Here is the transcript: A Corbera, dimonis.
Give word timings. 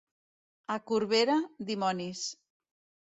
A 0.75 0.77
Corbera, 0.91 1.37
dimonis. 1.71 2.25